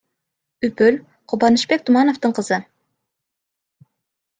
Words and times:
Үпөл— 0.67 0.97
Кубанычбек 1.33 1.79
Тумановдун 1.91 2.31
кызы. 2.41 2.63